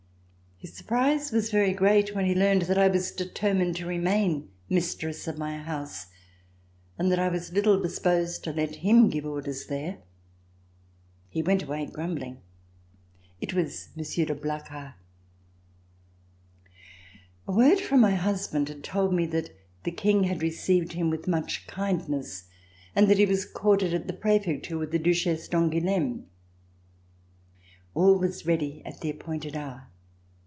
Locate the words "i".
2.77-2.87, 7.17-7.29